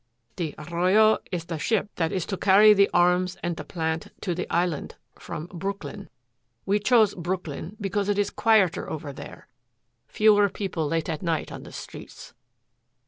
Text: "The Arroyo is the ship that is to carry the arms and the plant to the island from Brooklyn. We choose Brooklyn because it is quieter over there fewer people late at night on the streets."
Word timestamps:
"The 0.37 0.55
Arroyo 0.57 1.19
is 1.31 1.45
the 1.45 1.59
ship 1.59 1.91
that 1.97 2.11
is 2.11 2.25
to 2.25 2.35
carry 2.35 2.73
the 2.73 2.89
arms 2.91 3.37
and 3.43 3.55
the 3.55 3.63
plant 3.63 4.11
to 4.21 4.33
the 4.33 4.49
island 4.51 4.95
from 5.19 5.45
Brooklyn. 5.53 6.09
We 6.65 6.79
choose 6.79 7.13
Brooklyn 7.13 7.77
because 7.79 8.09
it 8.09 8.17
is 8.17 8.31
quieter 8.31 8.89
over 8.89 9.13
there 9.13 9.47
fewer 10.07 10.49
people 10.49 10.87
late 10.87 11.07
at 11.07 11.21
night 11.21 11.51
on 11.51 11.61
the 11.61 11.71
streets." 11.71 12.33